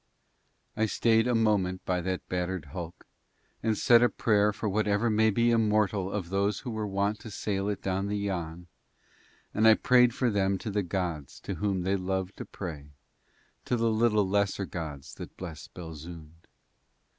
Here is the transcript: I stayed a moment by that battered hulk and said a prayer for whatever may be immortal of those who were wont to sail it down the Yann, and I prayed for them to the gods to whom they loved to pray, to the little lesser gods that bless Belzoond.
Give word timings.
I 0.75 0.87
stayed 0.87 1.27
a 1.27 1.35
moment 1.35 1.85
by 1.85 2.01
that 2.01 2.27
battered 2.27 2.69
hulk 2.73 3.05
and 3.61 3.77
said 3.77 4.01
a 4.01 4.09
prayer 4.09 4.51
for 4.51 4.67
whatever 4.67 5.11
may 5.11 5.29
be 5.29 5.51
immortal 5.51 6.11
of 6.11 6.29
those 6.31 6.61
who 6.61 6.71
were 6.71 6.87
wont 6.87 7.19
to 7.19 7.29
sail 7.29 7.69
it 7.69 7.83
down 7.83 8.07
the 8.07 8.17
Yann, 8.17 8.65
and 9.53 9.67
I 9.67 9.75
prayed 9.75 10.15
for 10.15 10.31
them 10.31 10.57
to 10.57 10.71
the 10.71 10.81
gods 10.81 11.39
to 11.41 11.53
whom 11.53 11.83
they 11.83 11.97
loved 11.97 12.37
to 12.37 12.45
pray, 12.45 12.87
to 13.65 13.75
the 13.77 13.91
little 13.91 14.27
lesser 14.27 14.65
gods 14.65 15.13
that 15.13 15.37
bless 15.37 15.67
Belzoond. 15.67 16.47